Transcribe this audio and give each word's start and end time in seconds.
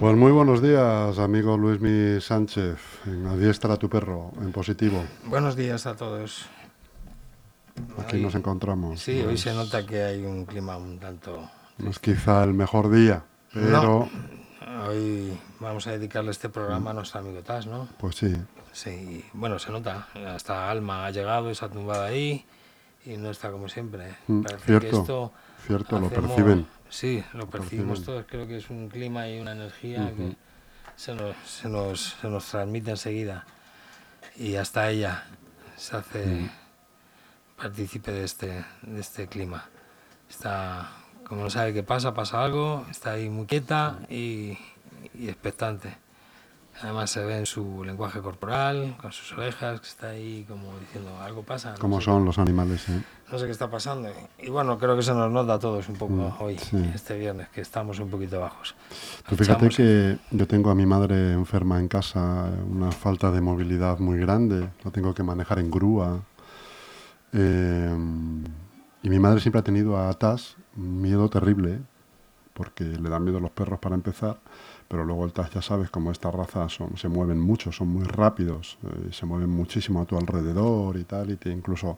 Pues 0.00 0.16
muy 0.16 0.32
buenos 0.32 0.62
días, 0.62 1.18
amigo 1.18 1.58
Luismi 1.58 2.22
Sánchez, 2.22 2.78
en 3.04 3.26
Adiestra 3.26 3.76
tu 3.76 3.90
perro, 3.90 4.32
en 4.40 4.50
positivo. 4.50 5.04
Buenos 5.26 5.56
días 5.56 5.84
a 5.86 5.94
todos. 5.94 6.46
Aquí 7.98 8.16
Hoy- 8.16 8.22
nos 8.22 8.34
encontramos. 8.34 8.98
Sí, 9.00 9.20
hoy 9.20 9.36
se 9.36 9.52
nota 9.52 9.84
que 9.84 10.02
hay 10.02 10.24
un 10.24 10.46
clima 10.46 10.78
un 10.78 10.98
tanto... 10.98 11.50
No 11.76 11.90
es 11.90 11.98
quizá 11.98 12.42
el 12.44 12.54
mejor 12.54 12.90
día, 12.90 13.24
pero 13.52 14.08
Hoy 14.88 15.38
vamos 15.58 15.86
a 15.86 15.92
dedicarle 15.92 16.30
este 16.30 16.48
programa 16.48 16.92
a 16.92 16.94
nuestro 16.94 17.20
amigo 17.20 17.42
Tas, 17.42 17.66
¿no? 17.66 17.86
pues 17.98 18.16
sí, 18.16 18.34
Sí, 18.72 19.22
bueno, 19.34 19.58
se 19.58 19.70
nota. 19.70 20.08
Hasta 20.28 20.70
Alma 20.70 21.04
ha 21.04 21.10
llegado 21.10 21.50
y 21.50 21.54
se 21.54 21.64
ha 21.64 21.68
tumbado 21.68 22.04
ahí 22.04 22.46
y 23.04 23.16
no 23.18 23.30
está 23.30 23.50
como 23.50 23.68
siempre. 23.68 24.14
Mm, 24.28 24.42
Parece 24.42 24.64
cierto, 24.64 24.88
que 24.90 24.96
esto... 24.96 25.32
cierto, 25.66 25.98
lo 25.98 26.08
perciben. 26.08 26.66
Sí, 26.90 27.24
lo 27.34 27.48
percibimos 27.48 28.04
todos. 28.04 28.24
Creo 28.28 28.46
que 28.46 28.56
es 28.58 28.68
un 28.68 28.88
clima 28.88 29.28
y 29.28 29.40
una 29.40 29.52
energía 29.52 30.12
que 30.16 30.36
se 30.96 31.14
nos, 31.14 31.36
se, 31.46 31.68
nos, 31.68 32.16
se 32.20 32.28
nos 32.28 32.44
transmite 32.46 32.90
enseguida. 32.90 33.46
Y 34.36 34.56
hasta 34.56 34.90
ella 34.90 35.24
se 35.76 35.96
hace 35.96 36.24
Mm. 36.26 36.50
partícipe 37.56 38.10
de 38.12 38.24
este, 38.24 38.64
de 38.82 39.00
este 39.00 39.26
clima. 39.28 39.68
Está, 40.28 40.90
como 41.26 41.42
no 41.44 41.50
sabe 41.50 41.72
qué 41.72 41.82
pasa, 41.82 42.12
pasa 42.14 42.44
algo, 42.44 42.86
está 42.90 43.12
ahí 43.12 43.28
muy 43.28 43.46
quieta 43.46 43.98
y, 44.08 44.58
y 45.14 45.28
expectante. 45.28 45.96
Además 46.82 47.10
se 47.10 47.22
ve 47.24 47.38
en 47.38 47.46
su 47.46 47.84
lenguaje 47.84 48.20
corporal, 48.20 48.96
con 49.00 49.12
sus 49.12 49.32
orejas, 49.32 49.80
que 49.80 49.86
está 49.86 50.08
ahí 50.10 50.44
como 50.48 50.78
diciendo 50.78 51.10
algo 51.20 51.42
pasa. 51.42 51.72
no 51.72 51.78
Como 51.78 52.00
son 52.00 52.24
los 52.24 52.38
animales, 52.38 52.88
¿eh? 52.88 53.02
no 53.30 53.38
sé 53.38 53.44
qué 53.44 53.52
está 53.52 53.70
pasando. 53.70 54.08
Y 54.38 54.48
bueno, 54.48 54.78
creo 54.78 54.96
que 54.96 55.02
se 55.02 55.12
nos 55.12 55.30
nota 55.30 55.54
a 55.54 55.58
todos 55.58 55.88
un 55.88 55.96
poco 55.96 56.12
Mm, 56.14 56.42
hoy, 56.42 56.58
sí. 56.58 56.76
este 56.94 57.18
viernes, 57.18 57.48
que 57.50 57.60
estamos 57.60 57.98
un 58.00 58.08
poquito 58.08 58.40
bajos. 58.40 58.74
Tú 59.28 59.36
fíjate 59.36 59.68
que 59.68 60.18
yo 60.30 60.46
tengo 60.46 60.70
a 60.70 60.74
mi 60.74 60.86
madre 60.86 61.32
enferma 61.32 61.78
en 61.78 61.88
casa, 61.88 62.50
una 62.68 62.90
falta 62.92 63.30
de 63.30 63.40
movilidad 63.40 63.98
muy 63.98 64.18
grande, 64.18 64.68
la 64.82 64.90
tengo 64.90 65.12
que 65.14 65.22
manejar 65.22 65.58
en 65.58 65.70
grúa. 65.70 66.20
eh, 67.32 67.94
y 69.02 69.08
mi 69.08 69.18
madre 69.18 69.40
siempre 69.40 69.60
ha 69.60 69.64
tenido 69.64 69.98
a 69.98 70.12
Tas 70.14 70.56
un 70.76 71.00
miedo 71.00 71.28
terrible, 71.30 71.78
porque 72.54 72.84
le 72.84 73.08
dan 73.08 73.24
miedo 73.24 73.40
los 73.40 73.50
perros 73.50 73.78
para 73.78 73.94
empezar, 73.94 74.38
pero 74.90 75.04
luego 75.04 75.24
el 75.24 75.32
Tas 75.32 75.50
ya 75.52 75.62
sabes, 75.62 75.88
como 75.88 76.10
esta 76.10 76.32
raza 76.32 76.68
son, 76.68 76.96
se 76.96 77.08
mueven 77.08 77.38
mucho, 77.38 77.70
son 77.70 77.86
muy 77.88 78.02
rápidos, 78.02 78.76
eh, 78.82 79.12
se 79.12 79.24
mueven 79.24 79.48
muchísimo 79.48 80.00
a 80.02 80.04
tu 80.04 80.18
alrededor 80.18 80.96
y 80.96 81.04
tal, 81.04 81.30
y 81.30 81.36
te 81.36 81.48
incluso 81.48 81.96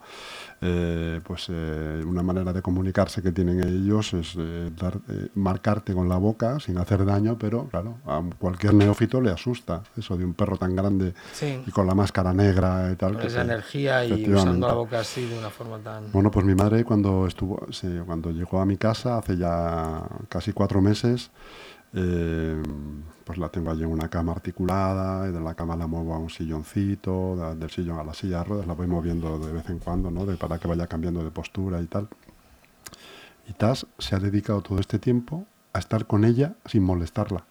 eh, 0.60 1.18
pues 1.26 1.46
eh, 1.48 2.02
una 2.06 2.22
manera 2.22 2.52
de 2.52 2.60
comunicarse 2.60 3.22
que 3.22 3.32
tienen 3.32 3.60
ellos 3.66 4.12
es 4.12 4.34
eh, 4.38 4.70
dar- 4.76 5.00
marcarte 5.34 5.94
con 5.94 6.06
la 6.06 6.18
boca 6.18 6.60
sin 6.60 6.76
hacer 6.76 7.06
daño, 7.06 7.38
pero 7.38 7.64
claro, 7.68 7.96
a 8.06 8.22
cualquier 8.38 8.74
neófito 8.74 9.22
le 9.22 9.30
asusta 9.30 9.82
eso 9.96 10.14
de 10.18 10.26
un 10.26 10.34
perro 10.34 10.58
tan 10.58 10.76
grande 10.76 11.14
Sí, 11.32 11.62
y 11.66 11.70
con 11.70 11.86
la 11.86 11.94
máscara 11.94 12.34
negra 12.34 12.90
y 12.92 12.96
tal. 12.96 13.12
con 13.12 13.22
que 13.22 13.28
esa 13.28 13.36
te- 13.36 13.42
energía 13.44 14.04
y 14.04 14.30
usando 14.30 14.66
la 14.68 14.74
boca 14.74 15.00
así 15.00 15.24
de 15.24 15.38
una 15.38 15.48
forma 15.48 15.78
tan... 15.78 16.12
Bueno, 16.12 16.30
pues 16.30 16.44
mi 16.44 16.54
madre 16.54 16.84
cuando 16.84 17.26
estuvo, 17.26 17.66
cuando 18.04 18.30
llegó 18.32 18.60
a 18.60 18.66
mi 18.66 18.76
casa 18.76 19.16
hace 19.16 19.38
ya 19.38 20.02
casi 20.28 20.52
cuatro 20.52 20.82
meses, 20.82 21.30
eh, 21.94 22.62
pues 23.24 23.38
la 23.38 23.48
tengo 23.48 23.70
allí 23.70 23.82
en 23.82 23.90
una 23.90 24.08
cama 24.08 24.32
articulada, 24.32 25.28
y 25.28 25.32
de 25.32 25.40
la 25.40 25.54
cama 25.54 25.76
la 25.76 25.86
muevo 25.86 26.14
a 26.14 26.18
un 26.18 26.30
silloncito, 26.30 27.36
da- 27.36 27.54
del 27.54 27.70
sillón 27.70 27.98
a 27.98 28.04
la 28.04 28.14
silla 28.14 28.38
de 28.38 28.44
ruedas, 28.44 28.66
la 28.66 28.74
voy 28.74 28.86
moviendo 28.86 29.38
de 29.38 29.52
vez 29.52 29.68
en 29.70 29.78
cuando, 29.78 30.10
¿no? 30.10 30.26
De, 30.26 30.36
para 30.36 30.58
que 30.58 30.68
vaya 30.68 30.86
cambiando 30.86 31.22
de 31.24 31.30
postura 31.30 31.80
y 31.80 31.86
tal. 31.86 32.08
Y 33.48 33.52
Tas 33.52 33.86
se 33.98 34.14
ha 34.16 34.18
dedicado 34.18 34.62
todo 34.62 34.78
este 34.80 34.98
tiempo 34.98 35.46
a 35.72 35.78
estar 35.78 36.06
con 36.06 36.24
ella 36.24 36.54
sin 36.66 36.82
molestarla. 36.82 37.44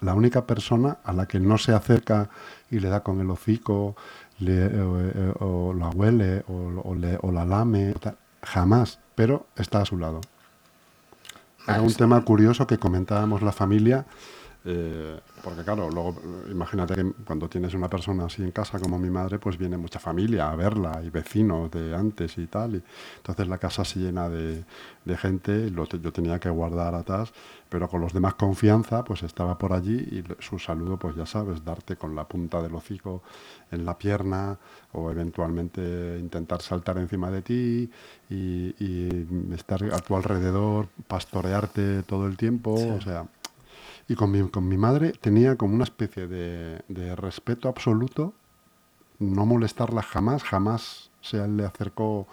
La 0.00 0.14
única 0.14 0.46
persona 0.46 0.98
a 1.04 1.12
la 1.12 1.26
que 1.26 1.40
no 1.40 1.58
se 1.58 1.72
acerca 1.72 2.30
y 2.70 2.78
le 2.78 2.88
da 2.88 3.00
con 3.02 3.20
el 3.20 3.28
hocico, 3.30 3.96
le- 4.38 4.80
o, 4.80 5.00
eh, 5.00 5.34
o 5.40 5.74
la 5.74 5.88
huele, 5.90 6.44
o, 6.48 6.52
o 6.54 6.96
o 7.22 7.32
la 7.32 7.44
lame, 7.44 7.94
jamás, 8.42 9.00
pero 9.16 9.46
está 9.56 9.80
a 9.82 9.84
su 9.84 9.98
lado. 9.98 10.20
Era 11.70 11.78
Ah, 11.78 11.82
un 11.82 11.94
tema 11.94 12.20
curioso 12.24 12.66
que 12.66 12.78
comentábamos 12.78 13.42
la 13.42 13.52
familia, 13.52 14.04
eh, 14.64 15.18
porque 15.42 15.62
claro, 15.64 15.88
luego 15.90 16.14
imagínate 16.50 16.94
que 16.94 17.12
cuando 17.24 17.48
tienes 17.48 17.72
una 17.72 17.88
persona 17.88 18.26
así 18.26 18.42
en 18.42 18.50
casa 18.50 18.78
como 18.78 18.98
mi 18.98 19.08
madre, 19.08 19.38
pues 19.38 19.56
viene 19.56 19.78
mucha 19.78 19.98
familia 19.98 20.50
a 20.50 20.56
verla 20.56 21.00
y 21.02 21.08
vecinos 21.10 21.70
de 21.70 21.94
antes 21.96 22.36
y 22.38 22.46
tal. 22.46 22.74
Y 22.76 22.82
entonces 23.16 23.48
la 23.48 23.56
casa 23.58 23.84
se 23.84 24.00
llena 24.00 24.28
de, 24.28 24.64
de 25.04 25.16
gente, 25.16 25.70
lo 25.70 25.86
yo 25.86 26.12
tenía 26.12 26.38
que 26.38 26.50
guardar 26.50 26.94
atrás, 26.94 27.32
pero 27.70 27.88
con 27.88 28.00
los 28.02 28.12
demás 28.12 28.34
confianza, 28.34 29.02
pues 29.04 29.22
estaba 29.22 29.56
por 29.56 29.72
allí 29.72 29.96
y 29.96 30.24
su 30.40 30.58
saludo, 30.58 30.98
pues 30.98 31.16
ya 31.16 31.24
sabes, 31.24 31.64
darte 31.64 31.96
con 31.96 32.14
la 32.14 32.24
punta 32.28 32.60
del 32.60 32.74
hocico 32.74 33.22
en 33.70 33.84
la 33.86 33.96
pierna 33.96 34.58
o 34.92 35.10
eventualmente 35.10 36.18
intentar 36.20 36.60
saltar 36.60 36.98
encima 36.98 37.30
de 37.30 37.42
ti 37.42 37.90
y, 38.28 38.74
y 38.78 39.26
estar 39.54 39.82
a 39.84 39.98
tu 40.00 40.16
alrededor, 40.16 40.88
pastorearte 41.06 42.02
todo 42.02 42.26
el 42.26 42.36
tiempo, 42.36 42.76
Sí. 42.76 42.88
o 42.90 43.00
sea... 43.00 43.24
Y 44.10 44.16
con 44.16 44.32
mi, 44.32 44.42
con 44.48 44.66
mi 44.66 44.76
madre 44.76 45.12
tenía 45.12 45.54
como 45.56 45.74
una 45.74 45.84
especie 45.84 46.26
de, 46.26 46.82
de 46.88 47.14
respeto 47.14 47.68
absoluto, 47.68 48.32
no 49.20 49.46
molestarla 49.46 50.02
jamás, 50.02 50.42
jamás 50.42 51.10
se 51.20 51.46
le 51.46 51.64
acercó 51.64 52.26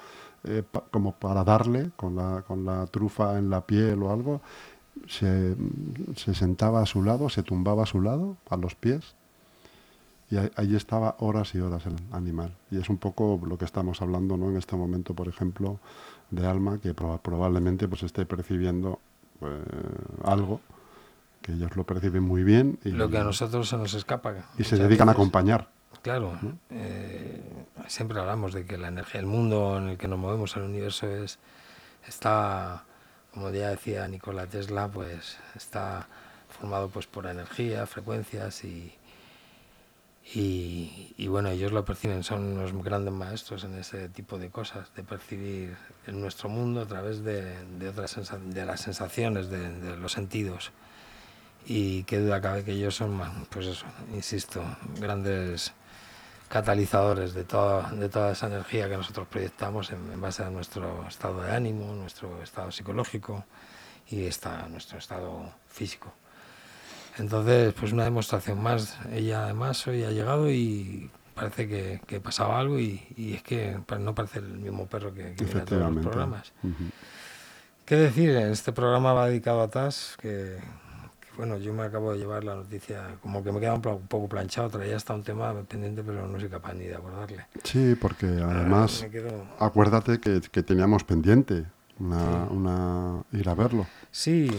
eh, 0.43 0.63
como 0.89 1.11
para 1.11 1.43
darle 1.43 1.91
con 1.95 2.15
la, 2.15 2.43
con 2.47 2.65
la 2.65 2.87
trufa 2.87 3.37
en 3.37 3.51
la 3.51 3.61
piel 3.61 4.01
o 4.01 4.11
algo, 4.11 4.41
se, 5.07 5.55
se 6.15 6.33
sentaba 6.33 6.81
a 6.81 6.87
su 6.87 7.03
lado, 7.03 7.29
se 7.29 7.43
tumbaba 7.43 7.83
a 7.83 7.85
su 7.85 8.01
lado, 8.01 8.37
a 8.49 8.57
los 8.57 8.73
pies, 8.73 9.13
y 10.31 10.37
ahí, 10.37 10.75
estaba 10.75 11.15
horas 11.19 11.53
y 11.53 11.59
horas 11.59 11.85
el 11.85 11.95
animal. 12.11 12.53
Y 12.71 12.79
es 12.79 12.89
un 12.89 12.97
poco 12.97 13.39
lo 13.45 13.57
que 13.59 13.65
estamos 13.65 14.01
hablando 14.01 14.35
¿no? 14.35 14.49
en 14.49 14.57
este 14.57 14.75
momento, 14.75 15.13
por 15.13 15.27
ejemplo, 15.27 15.79
de 16.31 16.47
Alma, 16.47 16.79
que 16.79 16.95
proba- 16.95 17.19
probablemente 17.19 17.87
pues 17.87 18.01
esté 18.03 18.25
percibiendo 18.25 18.99
eh, 19.41 19.63
algo, 20.25 20.59
que 21.41 21.53
ellos 21.53 21.75
lo 21.75 21.85
perciben 21.85 22.23
muy 22.23 22.43
bien 22.43 22.79
y, 22.83 22.89
Lo 22.91 23.09
que 23.09 23.17
a 23.17 23.23
nosotros 23.23 23.69
se 23.69 23.77
nos 23.77 23.93
escapa. 23.93 24.35
y 24.57 24.63
se 24.63 24.77
dedican 24.77 25.09
a 25.09 25.13
acompañar. 25.13 25.69
Claro, 26.01 26.39
eh, 26.69 27.41
siempre 27.87 28.19
hablamos 28.19 28.53
de 28.53 28.65
que 28.65 28.77
la 28.77 28.87
energía, 28.87 29.19
el 29.19 29.25
mundo 29.27 29.77
en 29.77 29.89
el 29.89 29.97
que 29.97 30.07
nos 30.07 30.19
movemos, 30.19 30.55
el 30.55 30.63
universo 30.63 31.07
es 31.07 31.39
está, 32.07 32.85
como 33.33 33.49
ya 33.49 33.69
decía 33.69 34.07
Nikola 34.07 34.47
Tesla, 34.47 34.87
pues 34.87 35.37
está 35.55 36.07
formado 36.49 36.89
pues 36.89 37.07
por 37.07 37.25
energía, 37.25 37.85
frecuencias 37.85 38.63
y, 38.63 38.93
y, 40.33 41.13
y, 41.17 41.27
bueno, 41.27 41.49
ellos 41.49 41.71
lo 41.71 41.85
perciben, 41.85 42.23
son 42.23 42.43
unos 42.43 42.73
grandes 42.83 43.13
maestros 43.13 43.63
en 43.63 43.75
ese 43.75 44.09
tipo 44.09 44.37
de 44.37 44.49
cosas, 44.49 44.93
de 44.95 45.03
percibir 45.03 45.75
en 46.05 46.19
nuestro 46.21 46.49
mundo 46.49 46.81
a 46.81 46.85
través 46.85 47.23
de, 47.23 47.65
de 47.77 47.89
otras 47.89 48.17
de 48.45 48.65
las 48.65 48.81
sensaciones, 48.81 49.49
de, 49.49 49.69
de 49.79 49.97
los 49.97 50.11
sentidos. 50.13 50.71
Y 51.69 52.03
qué 52.03 52.19
duda 52.19 52.39
cabe 52.39 52.63
que 52.63 52.71
ellos 52.71 52.95
son, 52.95 53.19
pues 53.49 53.65
eso, 53.67 53.85
insisto, 54.15 54.63
grandes 55.01 55.73
catalizadores 56.47 57.33
de 57.33 57.43
toda, 57.43 57.91
de 57.91 58.07
toda 58.07 58.31
esa 58.31 58.47
energía 58.47 58.87
que 58.87 58.95
nosotros 58.95 59.27
proyectamos 59.27 59.91
en, 59.91 59.97
en 60.13 60.21
base 60.21 60.43
a 60.43 60.49
nuestro 60.49 61.05
estado 61.05 61.41
de 61.41 61.51
ánimo, 61.51 61.93
nuestro 61.93 62.41
estado 62.41 62.71
psicológico 62.71 63.43
y 64.09 64.23
está 64.23 64.65
nuestro 64.69 64.97
estado 64.97 65.51
físico. 65.67 66.13
Entonces, 67.17 67.73
pues 67.73 67.91
una 67.91 68.05
demostración 68.05 68.63
más. 68.63 68.97
Ella 69.11 69.43
además 69.43 69.85
hoy 69.87 70.05
ha 70.05 70.11
llegado 70.11 70.49
y 70.49 71.11
parece 71.35 71.67
que, 71.67 71.99
que 72.07 72.21
pasaba 72.21 72.59
algo 72.59 72.79
y, 72.79 73.05
y 73.17 73.33
es 73.33 73.43
que 73.43 73.77
no 73.99 74.15
parece 74.15 74.39
el 74.39 74.59
mismo 74.59 74.87
perro 74.87 75.13
que, 75.13 75.33
que 75.35 75.43
viene 75.43 75.61
a 75.61 75.65
todos 75.65 75.93
los 75.93 76.01
programas. 76.05 76.53
Ujú. 76.63 76.85
¿Qué 77.85 77.95
decir? 77.95 78.29
Este 78.31 78.71
programa 78.71 79.11
va 79.13 79.27
dedicado 79.27 79.61
a 79.61 79.67
Tas, 79.69 80.15
que, 80.21 80.59
bueno, 81.37 81.57
yo 81.57 81.71
me 81.73 81.83
acabo 81.83 82.11
de 82.13 82.19
llevar 82.19 82.43
la 82.43 82.55
noticia, 82.55 83.15
como 83.21 83.43
que 83.43 83.51
me 83.51 83.59
queda 83.59 83.73
un, 83.75 83.81
poco 83.81 84.27
planchado, 84.27 84.69
traía 84.69 84.95
hasta 84.97 85.13
un 85.13 85.23
tema 85.23 85.53
pendiente, 85.67 86.03
pero 86.03 86.27
no 86.27 86.39
soy 86.39 86.49
capaz 86.49 86.73
ni 86.73 86.85
de 86.85 86.95
acordarle. 86.95 87.45
Sí, 87.63 87.95
porque 87.95 88.25
además, 88.25 89.03
Me 89.03 89.09
quedo- 89.11 89.45
acuérdate 89.59 90.19
que, 90.19 90.41
que 90.51 90.63
teníamos 90.63 91.03
pendiente 91.03 91.65
una, 91.99 92.45
una, 92.49 93.23
ir 93.31 93.47
a 93.49 93.53
verlo. 93.55 93.85
Sí, 94.11 94.49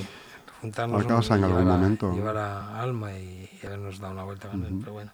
juntarnos 0.60 1.04
A 1.04 1.08
casa 1.08 1.34
un- 1.34 1.38
en 1.40 1.44
algún 1.44 1.60
llevar 1.64 1.74
a- 1.74 1.76
momento. 1.78 2.12
llevar 2.14 2.36
a 2.36 2.80
Alma 2.80 3.12
y, 3.12 3.50
y 3.62 3.66
habernos 3.66 3.98
dado 3.98 4.12
una 4.14 4.22
vuelta 4.24 4.48
con 4.48 4.64
él, 4.64 4.72
Ujú. 4.72 4.80
pero 4.80 4.92
bueno. 4.94 5.12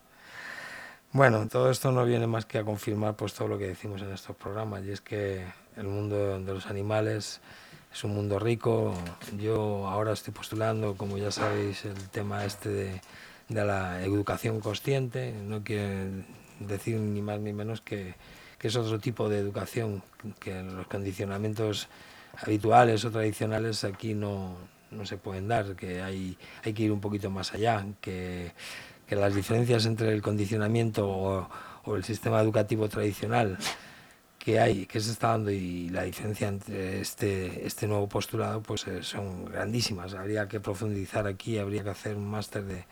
Bueno, 1.12 1.46
todo 1.48 1.70
esto 1.70 1.92
no 1.92 2.04
viene 2.04 2.26
más 2.26 2.44
que 2.44 2.58
a 2.58 2.64
confirmar 2.64 3.14
pues 3.14 3.34
todo 3.34 3.46
lo 3.48 3.56
que 3.56 3.68
decimos 3.68 4.02
en 4.02 4.10
estos 4.12 4.34
programas 4.36 4.82
y 4.84 4.90
es 4.90 5.00
que 5.00 5.44
el 5.76 5.86
mundo 5.86 6.38
de 6.40 6.52
los 6.52 6.66
animales 6.66 7.40
es 7.94 8.02
un 8.02 8.12
mundo 8.12 8.40
rico. 8.40 8.92
Yo 9.38 9.88
ahora 9.88 10.12
estoy 10.12 10.34
postulando, 10.34 10.96
como 10.96 11.16
ya 11.16 11.30
sabéis, 11.30 11.84
el 11.84 12.08
tema 12.10 12.44
este 12.44 12.68
de, 12.68 13.00
la 13.48 14.02
educación 14.02 14.60
consciente. 14.60 15.32
No 15.32 15.62
quiere 15.62 16.24
decir 16.58 16.98
ni 16.98 17.22
más 17.22 17.38
ni 17.38 17.52
menos 17.52 17.80
que, 17.80 18.14
que 18.58 18.68
es 18.68 18.76
otro 18.76 18.98
tipo 18.98 19.28
de 19.28 19.38
educación, 19.38 20.02
que 20.40 20.60
los 20.62 20.88
condicionamientos 20.88 21.88
habituales 22.42 23.04
o 23.04 23.12
tradicionales 23.12 23.84
aquí 23.84 24.14
no, 24.14 24.56
no 24.90 25.06
se 25.06 25.16
pueden 25.16 25.46
dar, 25.46 25.76
que 25.76 26.02
hay, 26.02 26.36
hay 26.64 26.72
que 26.72 26.82
ir 26.82 26.90
un 26.90 27.00
poquito 27.00 27.30
más 27.30 27.54
allá, 27.54 27.86
que, 28.00 28.50
que 29.06 29.14
las 29.14 29.36
diferencias 29.36 29.86
entre 29.86 30.12
el 30.12 30.20
condicionamiento 30.20 31.08
o, 31.08 31.48
o, 31.84 31.94
el 31.94 32.02
sistema 32.02 32.40
educativo 32.40 32.88
tradicional 32.88 33.56
que 34.44 34.60
hay, 34.60 34.84
que 34.84 35.00
se 35.00 35.10
está 35.10 35.28
dando 35.28 35.50
y 35.50 35.88
la 35.88 36.02
diferencia 36.02 36.48
entre 36.48 37.00
este, 37.00 37.66
este 37.66 37.86
nuevo 37.86 38.06
postulado 38.08 38.62
pues 38.62 38.86
eh, 38.86 39.02
son 39.02 39.46
grandísimas. 39.46 40.12
Habría 40.12 40.46
que 40.48 40.60
profundizar 40.60 41.26
aquí, 41.26 41.56
habría 41.56 41.82
que 41.82 41.88
hacer 41.88 42.14
un 42.14 42.28
máster 42.30 42.62
de, 42.64 42.84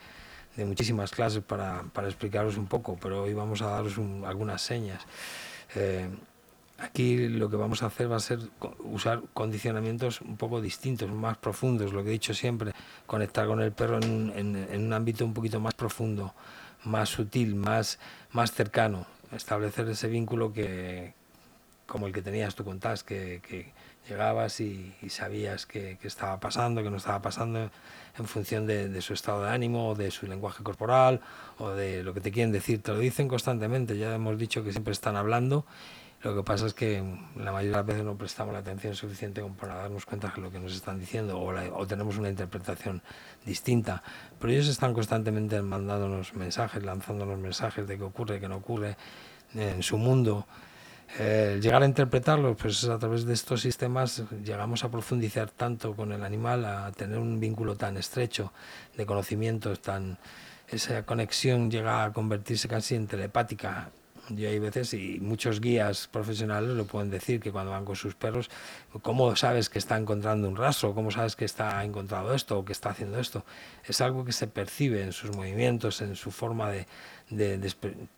de 0.57 0.65
muchísimas 0.65 1.11
clases 1.11 1.43
para, 1.43 1.83
para, 1.93 2.09
explicaros 2.09 2.57
un 2.57 2.67
poco, 2.67 2.99
pero 3.01 3.25
hoy 3.25 3.35
vamos 3.35 3.61
a 3.61 3.67
daros 3.67 3.99
un, 3.99 4.25
algunas 4.25 4.63
señas. 4.63 5.03
Eh, 5.75 6.09
aquí 6.79 7.29
lo 7.29 7.51
que 7.51 7.57
vamos 7.57 7.83
a 7.83 7.87
hacer 7.87 8.11
va 8.11 8.17
a 8.17 8.21
ser 8.21 8.39
usar 8.79 9.21
condicionamientos 9.35 10.23
un 10.23 10.39
poco 10.39 10.63
distintos, 10.63 11.11
más 11.11 11.37
profundos, 11.37 11.93
lo 11.93 12.03
que 12.03 12.09
he 12.09 12.13
dicho 12.13 12.33
siempre, 12.33 12.73
conectar 13.07 13.47
con 13.47 13.61
el 13.61 13.73
perro 13.73 13.99
en, 13.99 14.33
en, 14.35 14.57
en 14.57 14.87
un 14.87 14.93
ámbito 14.95 15.27
un 15.27 15.35
poquito 15.35 15.61
más 15.61 15.75
profundo, 15.75 16.33
más 16.85 17.11
sutil, 17.11 17.57
más, 17.57 17.99
más 18.31 18.53
cercano, 18.53 19.07
establecer 19.33 19.87
ese 19.91 20.09
vínculo 20.09 20.55
que, 20.55 21.13
como 21.87 22.07
el 22.07 22.13
que 22.13 22.23
tenías 22.23 22.55
tú 22.55 22.65
contás, 22.65 23.05
que, 23.05 23.41
que 23.47 23.73
llegabas 24.09 24.61
y, 24.61 24.95
y 25.03 25.11
sabías 25.11 25.67
que, 25.67 25.99
estaba 26.03 26.41
pasando, 26.41 26.83
que 26.83 26.91
no 26.91 26.97
estaba 26.97 27.23
pasando 27.23 27.71
en 28.19 28.27
función 28.27 28.67
de, 28.67 28.89
de, 28.89 29.03
su 29.03 29.15
estado 29.15 29.45
de 29.45 29.51
ánimo, 29.51 29.95
de 29.95 30.11
su 30.11 30.27
lenguaje 30.27 30.63
corporal, 30.63 31.21
o 31.59 31.71
de 31.71 32.03
lo 32.03 32.15
que 32.15 32.21
te 32.21 32.33
quieren 32.33 32.53
decir. 32.53 32.83
Te 32.83 32.93
lo 32.93 32.99
dicen 32.99 33.29
constantemente, 33.29 33.97
ya 33.97 34.15
hemos 34.15 34.39
dicho 34.39 34.65
que 34.65 34.73
siempre 34.73 34.93
están 34.93 35.17
hablando. 35.17 35.67
Lo 36.23 36.37
que 36.37 36.45
pasa 36.45 36.67
es 36.67 36.75
que 36.75 37.03
la 37.35 37.51
mayoría 37.51 37.73
de 37.73 37.77
las 37.79 37.87
veces 37.87 38.05
no 38.05 38.17
prestamos 38.17 38.53
la 38.53 38.61
atención 38.61 38.95
suficiente 38.95 39.41
como 39.41 39.57
para 39.57 39.75
darnos 39.75 40.07
cuenta 40.07 40.33
de 40.35 40.41
lo 40.41 40.53
que 40.53 40.61
nos 40.61 40.73
están 40.73 41.01
diciendo 41.01 41.41
o, 41.41 41.53
la, 41.53 41.65
o 41.75 41.85
tenemos 41.85 42.17
una 42.17 42.29
interpretación 42.29 43.03
distinta. 43.45 44.05
Pero 44.39 44.53
ellos 44.53 44.69
están 44.69 44.95
constantemente 44.95 45.61
mandándonos 45.63 46.35
mensajes, 46.35 46.85
lanzándonos 46.85 47.41
mensajes 47.41 47.89
de 47.89 47.99
qué 47.99 48.05
ocurre, 48.05 48.39
qué 48.39 48.49
no 48.49 48.57
ocurre 48.57 48.97
en 49.55 49.83
su 49.83 49.99
mundo. 49.99 50.47
Eh, 51.19 51.59
llegar 51.61 51.83
a 51.83 51.87
interpretarlo, 51.87 52.57
pues 52.57 52.85
a 52.85 52.99
través 52.99 53.27
de 53.27 53.35
estos 53.35 53.61
sistemas 53.61 54.25
llegamos 54.43 54.83
a 54.83 54.91
profundizar 54.91 55.51
tanto 55.51 55.95
con 55.95 56.13
el 56.13 56.25
animal, 56.25 56.65
a 56.65 56.91
tener 56.93 57.19
un 57.19 57.39
vínculo 57.39 57.77
tan 57.77 57.99
estrecho 57.99 58.53
de 58.97 59.05
conocimientos, 59.05 59.83
tan 59.83 60.19
esa 60.69 61.05
conexión 61.05 61.71
llega 61.71 62.05
a 62.05 62.13
convertirse 62.15 62.67
casi 62.67 62.95
en 62.95 63.07
telepática. 63.07 63.91
Yo 64.29 64.49
hay 64.49 64.59
veces, 64.61 64.95
y 64.95 65.19
muchos 65.21 65.61
guías 65.61 66.07
profesionales 66.07 66.71
lo 66.71 66.87
pueden 66.87 67.11
decir, 67.11 67.41
que 67.41 67.51
cuando 67.51 67.73
van 67.73 67.85
con 67.85 67.97
sus 67.97 68.15
perros, 68.15 68.51
¿cómo 69.03 69.35
sabes 69.35 69.69
que 69.69 69.79
está 69.79 69.97
encontrando 69.97 70.49
un 70.49 70.57
rastro? 70.57 70.95
¿Cómo 70.95 71.11
sabes 71.11 71.35
que 71.35 71.45
está 71.45 71.85
encontrado 71.85 72.33
esto 72.33 72.59
o 72.59 72.65
que 72.65 72.73
está 72.73 72.91
haciendo 72.91 73.19
esto? 73.19 73.45
Es 73.85 74.01
algo 74.01 74.25
que 74.25 74.33
se 74.33 74.47
percibe 74.47 75.03
en 75.03 75.13
sus 75.13 75.35
movimientos, 75.37 76.01
en 76.03 76.15
su 76.15 76.31
forma 76.31 76.71
de, 76.71 76.87
de, 77.31 77.59
de 77.59 77.71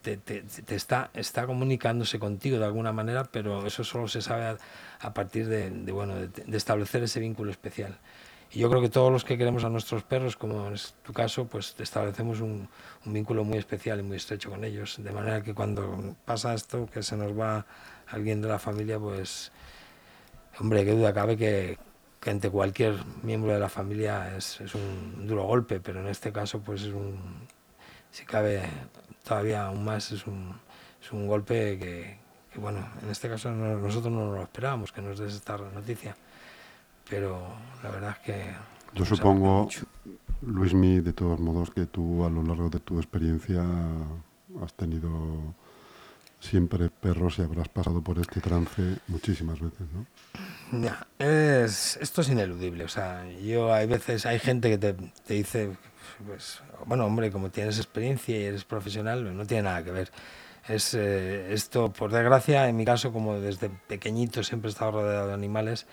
te, 0.03 0.17
te, 0.19 0.43
te, 0.43 0.75
está, 0.75 1.11
está 1.15 1.47
comunicándose 1.47 2.19
contigo 2.19 2.59
de 2.59 2.67
alguna 2.67 2.93
manera, 2.93 3.25
pero 3.25 3.67
eso 3.67 3.83
solo 3.83 4.07
se 4.07 4.21
sabe 4.21 4.45
a, 4.45 4.59
a 5.01 5.15
partir 5.15 5.49
de, 5.49 5.71
de 5.71 5.93
bueno, 5.93 6.15
de, 6.17 6.57
establecer 6.57 7.03
ese 7.03 7.21
vínculo 7.21 7.51
especial. 7.51 7.99
Y 8.53 8.61
yo 8.61 8.71
creo 8.71 8.81
que 8.81 8.89
todos 8.89 9.11
los 9.11 9.25
que 9.25 9.37
queremos 9.37 9.65
a 9.65 9.69
nuestros 9.69 10.05
perros, 10.05 10.37
como 10.37 10.71
es 10.71 10.95
tu 11.03 11.13
caso, 11.13 11.47
pues 11.47 11.75
establecemos 11.79 12.41
un, 12.41 12.69
vínculo 13.05 13.45
muy 13.45 13.59
especial 13.59 14.01
y 14.01 14.03
muy 14.03 14.17
estrecho 14.17 14.51
con 14.51 14.65
ellos, 14.65 14.97
de 15.03 15.11
manera 15.11 15.43
que 15.43 15.55
cuando 15.55 16.15
pasa 16.25 16.55
esto, 16.55 16.87
que 16.87 17.03
se 17.03 17.17
nos 17.17 17.39
va 17.39 17.67
alguien 18.09 18.41
de 18.41 18.49
la 18.49 18.59
familia, 18.59 18.99
pues, 18.99 19.51
hombre, 20.61 20.85
qué 20.85 20.93
duda 20.93 21.13
cabe 21.13 21.37
que, 21.37 21.79
que 22.25 22.31
ante 22.31 22.49
cualquier 22.49 22.95
miembro 23.23 23.53
de 23.53 23.59
la 23.59 23.69
familia 23.69 24.35
es, 24.37 24.59
un 24.75 25.27
duro 25.27 25.45
golpe, 25.45 25.81
pero 25.81 26.01
en 26.01 26.07
este 26.07 26.33
caso, 26.33 26.61
pues 26.61 26.83
es 26.83 26.95
un, 26.95 27.47
si 28.11 28.25
cabe 28.25 28.63
todavía 29.23 29.67
aún 29.67 29.85
más, 29.85 30.11
es 30.13 30.27
un, 30.27 30.59
es 31.03 31.13
un 31.13 31.27
golpe 31.27 31.79
que, 31.79 32.19
que, 32.51 32.59
bueno, 32.59 32.89
en 33.03 33.11
este 33.11 33.29
caso 33.29 33.51
no, 33.51 33.77
nosotros 33.79 34.13
no 34.13 34.33
lo 34.33 34.43
esperábamos, 34.43 34.91
que 34.91 35.03
nos 35.03 35.19
des 35.19 35.35
esta 35.35 35.59
noticia, 35.59 36.17
pero 37.09 37.43
la 37.83 37.91
verdad 37.91 38.17
es 38.19 38.27
que... 38.27 38.45
Yo 38.95 39.05
supongo, 39.05 39.69
Luismi, 40.43 41.01
de 41.01 41.13
todos 41.13 41.41
modos, 41.41 41.71
que 41.71 41.87
tú 41.87 42.25
a 42.25 42.31
lo 42.31 42.43
largo 42.43 42.69
de 42.69 42.81
tu 42.81 42.99
experiencia 42.99 43.65
has 44.63 44.73
tenido 44.75 45.55
siempre 46.39 46.91
perros 46.91 47.39
y 47.39 47.43
habrás 47.43 47.69
pasado 47.69 48.03
por 48.03 48.19
este 48.19 48.41
trance 48.41 48.83
muchísimas 49.09 49.61
veces, 49.61 49.87
¿no? 49.93 50.07
Ya, 50.83 51.07
es, 51.19 51.97
esto 52.01 52.21
es 52.21 52.29
ineludible, 52.29 52.85
o 52.85 52.89
sea, 52.89 53.27
yo 53.43 53.73
hay 53.73 53.87
veces, 53.87 54.27
hay 54.27 54.39
gente 54.39 54.69
que 54.69 54.79
te, 54.79 54.93
te 54.93 55.35
dice, 55.35 55.71
pues, 56.27 56.61
bueno, 56.87 57.07
hombre, 57.07 57.31
como 57.31 57.51
tienes 57.51 57.79
experiencia 57.79 58.39
y 58.39 58.45
eres 58.45 58.65
profesional, 58.65 59.37
no 59.37 59.47
tiene 59.47 59.65
nada 59.65 59.83
que 59.83 59.91
ver. 59.91 60.13
Es, 60.69 60.95
eh, 60.95 61.53
esto, 61.53 61.93
por 61.93 62.11
desgracia, 62.11 62.69
en 62.69 62.77
mi 62.77 62.85
caso, 62.85 63.13
como 63.13 63.39
desde 63.39 63.69
pequeñito 63.69 64.43
siempre 64.43 64.69
he 64.69 64.73
estado 64.73 64.93
rodeado 64.93 65.29
de 65.29 65.35
animales, 65.35 65.87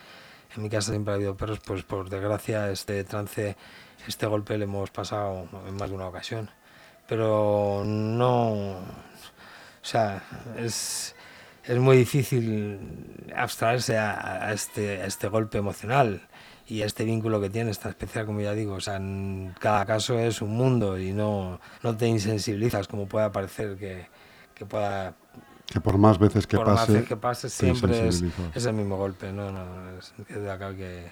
en 0.56 0.64
mi 0.64 0.70
casa 0.70 0.92
siempre 0.92 1.14
ha 1.14 1.16
habido 1.16 1.36
perros, 1.36 1.60
pues 1.66 1.84
por 1.84 2.10
desgracia 2.10 2.72
este 2.72 3.04
trance, 3.04 3.56
este 4.08 4.26
golpe 4.26 4.58
le 4.58 4.66
hemos 4.66 4.92
pasado 4.92 5.48
en 5.68 5.76
más 5.76 5.90
de 5.90 5.96
una 5.96 6.08
ocasión. 6.08 6.50
Pero 7.08 7.84
no, 7.86 8.52
o 9.82 9.86
sea, 9.86 10.24
es, 10.58 11.16
es 11.64 11.78
muy 11.78 11.98
difícil 11.98 12.80
abstraerse 13.36 13.98
a, 13.98 14.48
a, 14.48 14.54
este, 14.54 15.02
a 15.02 15.06
este 15.06 15.28
golpe 15.28 15.58
emocional 15.58 16.22
y 16.68 16.84
este 16.84 17.04
vínculo 17.04 17.42
que 17.42 17.50
tiene, 17.50 17.74
tan 17.74 17.90
especial 17.92 18.26
como 18.26 18.40
ya 18.42 18.54
digo, 18.54 18.76
o 18.76 18.80
sea, 18.82 19.02
cada 19.60 19.86
caso 19.86 20.18
es 20.20 20.42
un 20.42 20.52
mundo 20.52 20.98
y 20.98 21.12
no, 21.12 21.60
no 21.84 21.98
te 21.98 22.08
insensibilizas 22.08 22.88
como 22.88 23.08
pueda 23.08 23.32
parecer 23.32 23.78
que, 23.78 24.08
que 24.56 24.66
pueda... 24.66 25.16
Que 25.72 25.80
por 25.80 25.98
más 25.98 26.20
veces 26.20 26.46
que 26.46 26.58
por 26.58 26.66
pase, 26.66 26.80
más 26.80 26.88
veces 26.90 27.08
que 27.08 27.16
pase 27.16 27.50
siempre 27.50 28.08
es, 28.08 28.24
es, 28.54 28.66
el 28.66 28.74
mismo 28.74 28.98
golpe, 28.98 29.32
no, 29.32 29.52
no, 29.52 29.98
es, 29.98 30.14
es 30.28 30.42
de 30.42 30.52
acá 30.52 30.76
que, 30.76 31.10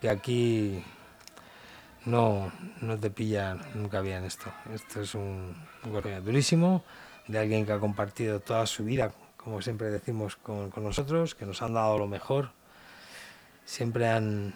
que 0.00 0.10
aquí 0.10 0.84
no, 2.04 2.52
no 2.80 2.98
te 2.98 3.10
pilla 3.10 3.56
nunca 3.74 4.00
bien 4.00 4.24
esto. 4.24 4.50
Esto 4.74 5.00
es 5.02 5.14
un, 5.14 5.54
un 5.84 5.92
golpe 5.92 6.20
durísimo 6.20 6.82
de 7.28 7.38
alguien 7.38 7.64
que 7.64 7.72
ha 7.72 7.78
compartido 7.78 8.40
toda 8.40 8.66
su 8.66 8.84
vida, 8.84 9.12
como 9.36 9.62
siempre 9.62 9.88
decimos, 9.90 10.36
con, 10.36 10.70
con 10.70 10.82
nosotros, 10.82 11.36
que 11.36 11.46
nos 11.46 11.62
han 11.62 11.74
dado 11.74 11.96
lo 11.96 12.08
mejor, 12.08 12.50
siempre 13.64 14.08
han 14.08 14.54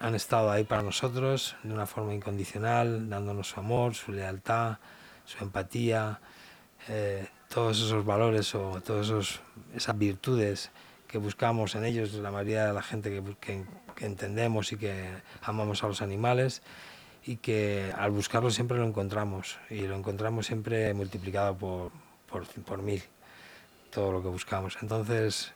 han 0.00 0.14
estado 0.14 0.50
ahí 0.50 0.64
para 0.64 0.82
nosotros 0.82 1.56
de 1.62 1.72
una 1.72 1.86
forma 1.86 2.12
incondicional, 2.12 3.08
dándonos 3.08 3.48
su 3.48 3.60
amor, 3.60 3.94
su 3.94 4.12
lealtad, 4.12 4.76
su 5.24 5.42
empatía, 5.42 6.20
eh, 6.88 7.26
todos 7.48 7.80
esos 7.80 8.04
valores 8.04 8.54
o 8.54 8.80
todas 8.80 9.40
esas 9.74 9.98
virtudes 9.98 10.70
que 11.06 11.18
buscamos 11.18 11.74
en 11.74 11.84
ellos, 11.84 12.12
la 12.14 12.30
mayoría 12.30 12.66
de 12.66 12.72
la 12.72 12.82
gente 12.82 13.10
que, 13.10 13.22
que, 13.40 13.64
que, 13.94 14.06
entendemos 14.06 14.72
y 14.72 14.76
que 14.76 15.08
amamos 15.42 15.84
a 15.84 15.88
los 15.88 16.02
animales 16.02 16.62
y 17.24 17.36
que 17.36 17.92
al 17.96 18.10
buscarlo 18.10 18.50
siempre 18.50 18.78
lo 18.78 18.84
encontramos 18.84 19.58
y 19.70 19.82
lo 19.82 19.96
encontramos 19.96 20.46
siempre 20.46 20.92
multiplicado 20.92 21.56
por, 21.56 21.92
por, 22.28 22.46
por 22.64 22.82
mil, 22.82 23.02
todo 23.90 24.12
lo 24.12 24.22
que 24.22 24.28
buscamos. 24.28 24.76
Entonces 24.82 25.52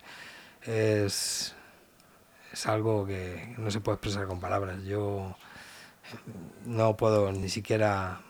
es, 0.63 1.55
es 2.53 2.67
algo 2.67 3.07
que 3.07 3.55
no 3.59 3.71
se 3.71 3.81
puede 3.81 3.97
expresar 3.97 4.27
con 4.27 4.41
palabras. 4.41 4.85
Yo 4.85 5.37
no 6.65 6.97
puedo 6.97 7.33
ni 7.33 7.49
siquiera 7.49 8.21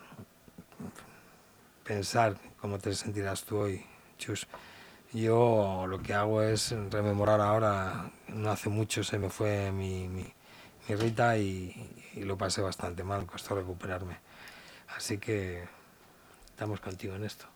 pensar 1.85 2.37
cómo 2.61 2.79
te 2.79 2.95
sentirás 2.95 3.45
tú 3.45 3.59
hoy, 3.59 3.85
Chus. 4.19 4.47
Yo 5.13 5.87
lo 5.89 6.03
que 6.03 6.13
hago 6.13 6.43
es 6.43 6.75
rememorar 6.91 7.41
ahora, 7.41 8.11
no 8.29 8.51
hace 8.51 8.69
mucho 8.69 9.03
se 9.03 9.19
me 9.19 9.31
fue 9.31 9.73
mi, 9.73 10.07
mi, 10.07 10.27
mi 10.89 10.95
Rita 10.95 11.39
y, 11.39 11.75
y, 12.15 12.25
lo 12.25 12.37
pasé 12.37 12.61
bastante 12.61 13.05
mal, 13.05 13.25
costó 13.25 13.55
recuperarme. 13.55 14.19
Así 14.97 15.19
que 15.19 15.65
estamos 16.51 16.81
contigo 16.81 17.15
en 17.15 17.25
esto. 17.25 17.47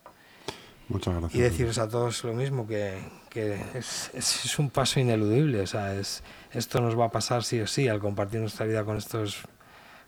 Muchas 0.89 1.13
gracias. 1.13 1.35
Y 1.35 1.41
deciros 1.41 1.77
a 1.77 1.87
todos 1.87 2.23
lo 2.23 2.33
mismo, 2.33 2.67
que, 2.67 2.99
que 3.29 3.53
es, 3.75 4.09
es, 4.13 4.45
es, 4.45 4.59
un 4.59 4.69
paso 4.71 4.99
ineludible, 4.99 5.61
o 5.61 5.67
sea, 5.67 5.93
es, 5.93 6.23
esto 6.51 6.81
nos 6.81 6.99
va 6.99 7.05
a 7.05 7.11
pasar 7.11 7.43
sí 7.43 7.61
o 7.61 7.67
sí 7.67 7.87
al 7.87 7.99
compartir 7.99 8.41
nuestra 8.41 8.65
vida 8.65 8.83
con 8.83 8.97
estos 8.97 9.43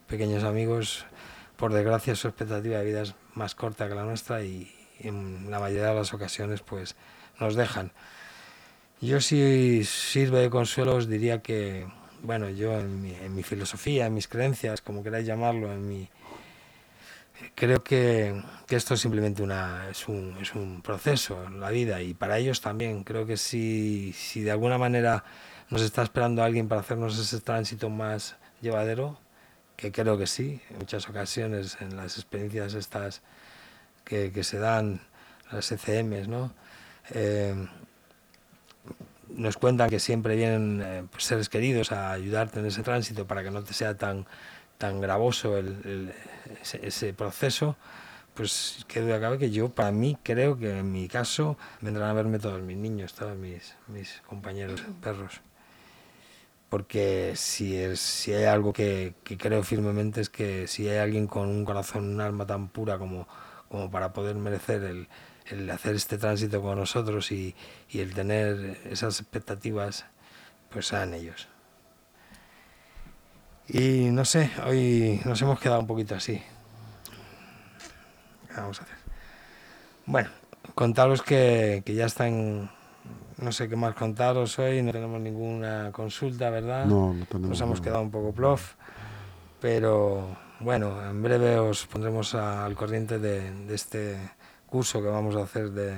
pequeños 0.07 0.43
amigos. 0.43 1.05
Por 1.57 1.71
desgracia 1.71 2.15
su 2.15 2.27
expectativa 2.27 2.79
de 2.79 2.85
vida 2.85 3.01
es 3.03 3.15
más 3.33 3.55
corta 3.55 3.87
que 3.87 3.95
la 3.95 4.03
nuestra 4.03 4.43
y, 4.43 4.74
en 4.99 5.49
la 5.49 5.59
mayoría 5.59 5.87
de 5.87 5.95
las 5.95 6.13
ocasiones 6.13 6.61
pues 6.61 6.95
nos 7.39 7.55
dejan. 7.55 7.91
Yo 9.01 9.19
si 9.21 9.83
sirve 9.83 10.39
de 10.39 10.49
consuelo 10.49 10.95
os 10.95 11.07
diría 11.07 11.41
que, 11.41 11.85
bueno, 12.23 12.49
yo 12.49 12.79
en 12.79 13.01
mi, 13.01 13.13
en 13.13 13.35
mi 13.35 13.43
filosofía, 13.43 14.05
en 14.05 14.13
mis 14.13 14.27
creencias, 14.27 14.81
como 14.81 15.03
queráis 15.03 15.27
llamarlo, 15.27 15.71
en 15.71 15.87
mi, 15.87 16.09
creo 17.55 17.83
que, 17.83 18.41
que, 18.67 18.75
esto 18.75 18.93
es 18.93 19.01
simplemente 19.01 19.43
una, 19.43 19.89
es, 19.89 20.07
un, 20.07 20.37
es 20.41 20.55
un 20.55 20.81
proceso 20.81 21.49
la 21.49 21.69
vida 21.69 22.01
y 22.01 22.13
para 22.13 22.37
ellos 22.37 22.61
también. 22.61 23.03
Creo 23.03 23.25
que 23.25 23.37
si, 23.37 24.13
si 24.13 24.41
de 24.41 24.51
alguna 24.51 24.77
manera 24.77 25.23
nos 25.69 25.81
está 25.81 26.03
esperando 26.03 26.43
alguien 26.43 26.67
para 26.67 26.81
hacernos 26.81 27.17
ese 27.17 27.41
tránsito 27.41 27.89
más 27.89 28.35
llevadero, 28.61 29.19
que 29.75 29.91
creo 29.91 30.17
que 30.17 30.27
sí, 30.27 30.61
en 30.69 30.77
muchas 30.79 31.09
ocasiones 31.09 31.77
en 31.81 31.95
las 31.97 32.17
experiencias 32.17 32.73
estas 32.73 33.21
que, 34.05 34.31
que 34.31 34.43
se 34.43 34.59
dan, 34.59 35.01
las 35.51 35.71
ECMs, 35.71 36.27
¿no? 36.27 36.53
Eh, 37.11 37.55
nos 39.29 39.57
cuentan 39.57 39.89
que 39.89 39.99
siempre 39.99 40.35
vienen 40.35 40.81
eh, 40.83 41.03
pues, 41.11 41.25
seres 41.25 41.49
queridos 41.49 41.91
a 41.91 42.11
ayudarte 42.11 42.59
en 42.59 42.65
ese 42.65 42.83
tránsito 42.83 43.27
para 43.27 43.43
que 43.43 43.51
no 43.51 43.63
te 43.63 43.73
sea 43.73 43.97
tan, 43.97 44.25
tan 44.77 45.01
gravoso 45.01 45.57
el, 45.57 46.13
ese, 46.81 47.13
proceso, 47.13 47.75
pues 48.33 48.85
qué 48.87 49.01
duda 49.01 49.19
cabe 49.19 49.37
que 49.37 49.51
yo, 49.51 49.69
para 49.69 49.91
mí, 49.91 50.17
creo 50.23 50.57
que 50.57 50.79
en 50.79 50.91
mi 50.91 51.07
caso 51.07 51.57
vendrán 51.81 52.09
a 52.09 52.13
verme 52.13 52.39
todos 52.39 52.61
mis 52.61 52.77
niños, 52.77 53.13
todos 53.13 53.37
mis, 53.37 53.75
mis 53.87 54.21
compañeros 54.27 54.83
perros. 55.01 55.41
Porque 56.69 57.33
si, 57.35 57.77
es, 57.77 57.99
si 57.99 58.33
hay 58.33 58.45
algo 58.45 58.73
que, 58.73 59.13
que, 59.23 59.37
creo 59.37 59.63
firmemente 59.63 60.19
es 60.19 60.29
que 60.29 60.67
si 60.67 60.89
hay 60.89 60.97
alguien 60.97 61.27
con 61.27 61.47
un 61.47 61.63
corazón, 61.63 62.15
un 62.15 62.21
alma 62.21 62.45
tan 62.45 62.67
pura 62.67 62.97
como, 62.97 63.27
como 63.69 63.89
para 63.91 64.13
poder 64.13 64.35
merecer 64.35 64.83
el, 64.83 65.07
el 65.47 65.69
hacer 65.69 65.95
este 65.95 66.17
tránsito 66.17 66.61
con 66.61 66.77
nosotros 66.77 67.31
y, 67.31 67.55
y 67.89 67.99
el 67.99 68.13
tener 68.13 68.79
esas 68.85 69.19
expectativas, 69.19 70.05
pues 70.69 70.87
sean 70.87 71.13
ellos. 71.13 71.47
Y 73.67 74.09
no 74.11 74.25
sé, 74.25 74.51
hoy 74.65 75.21
nos 75.25 75.41
hemos 75.41 75.59
quedado 75.59 75.79
un 75.79 75.87
poquito 75.87 76.15
así. 76.15 76.41
¿Qué 78.47 78.55
vamos 78.55 78.79
a 78.79 78.83
hacer? 78.83 78.95
Bueno, 80.05 80.29
contaros 80.75 81.23
que, 81.23 81.81
que 81.85 81.95
ya 81.95 82.05
están, 82.05 82.69
no 83.37 83.51
sé 83.51 83.67
qué 83.67 83.75
más 83.75 83.95
contaros 83.95 84.59
hoy, 84.59 84.83
no 84.83 84.91
tenemos 84.91 85.19
ninguna 85.19 85.91
consulta, 85.91 86.49
¿verdad? 86.51 86.85
No, 86.85 87.13
no 87.13 87.25
tenemos. 87.25 87.49
Nos 87.49 87.61
hemos 87.61 87.81
quedado 87.81 88.01
un 88.01 88.11
poco 88.11 88.33
plof, 88.33 88.73
pero 89.59 90.37
bueno, 90.65 90.99
en 91.07 91.21
breve 91.21 91.59
os 91.59 91.85
pondremos 91.85 92.33
al 92.33 92.73
corriente 92.73 93.19
de, 93.19 93.51
de 93.51 93.75
este 93.75 94.17
curso 94.65 94.99
que 94.99 95.07
vamos 95.07 95.35
a 95.35 95.43
hacer 95.43 95.69
de, 95.69 95.95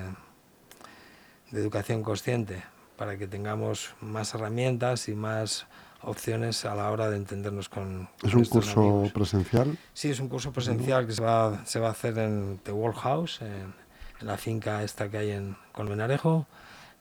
de 1.51 1.61
educación 1.61 2.03
consciente 2.03 2.63
para 2.97 3.17
que 3.17 3.27
tengamos 3.27 3.95
más 4.01 4.33
herramientas 4.33 5.07
y 5.07 5.15
más 5.15 5.67
opciones 6.01 6.65
a 6.65 6.75
la 6.75 6.91
hora 6.91 7.09
de 7.09 7.15
entendernos 7.15 7.69
con. 7.69 8.09
¿Es 8.21 8.33
un 8.33 8.43
curso 8.43 9.09
presencial? 9.13 9.77
Sí, 9.93 10.09
es 10.09 10.19
un 10.19 10.27
curso 10.27 10.51
presencial 10.51 11.07
que 11.07 11.13
se 11.13 11.23
va, 11.23 11.65
se 11.65 11.79
va 11.79 11.87
a 11.87 11.91
hacer 11.91 12.17
en 12.17 12.59
The 12.63 12.73
World 12.73 12.97
House, 12.97 13.41
en, 13.41 13.73
la 14.19 14.35
finca 14.35 14.83
esta 14.83 15.09
que 15.09 15.17
hay 15.17 15.31
en 15.31 15.55
Colmenarejo, 15.71 16.45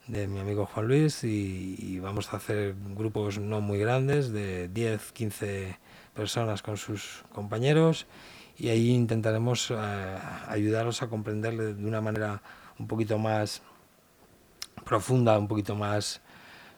de 0.07 0.27
mi 0.27 0.39
amigo 0.39 0.67
Juan 0.67 0.87
Luis, 0.87 1.23
y, 1.25 1.99
vamos 1.99 2.33
a 2.33 2.37
hacer 2.37 2.75
grupos 2.95 3.39
no 3.39 3.59
muy 3.59 3.77
grandes, 3.77 4.31
de 4.31 4.69
10, 4.69 5.11
15 5.11 5.79
personas 6.17 6.63
con 6.63 6.77
sus 6.77 7.23
compañeros, 7.31 8.07
y 8.57 8.69
ahí 8.69 8.89
intentaremos 8.89 9.71
eh, 9.71 9.75
ayudaros 10.47 11.03
a 11.03 11.07
comprender 11.07 11.55
de 11.55 11.85
una 11.85 12.01
manera 12.01 12.41
un 12.79 12.87
poquito 12.87 13.19
más 13.19 13.61
profunda, 14.83 15.37
un 15.37 15.47
poquito 15.47 15.75
más 15.75 16.21